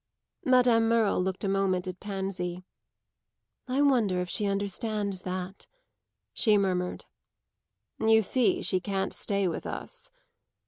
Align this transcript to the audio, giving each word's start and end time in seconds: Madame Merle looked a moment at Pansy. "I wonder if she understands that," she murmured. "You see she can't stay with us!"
Madame 0.45 0.89
Merle 0.89 1.21
looked 1.23 1.43
a 1.43 1.47
moment 1.47 1.85
at 1.87 1.99
Pansy. 1.99 2.63
"I 3.67 3.83
wonder 3.83 4.19
if 4.19 4.29
she 4.31 4.47
understands 4.47 5.21
that," 5.21 5.67
she 6.33 6.57
murmured. 6.57 7.05
"You 7.99 8.23
see 8.23 8.63
she 8.63 8.79
can't 8.79 9.13
stay 9.13 9.47
with 9.47 9.67
us!" 9.67 10.09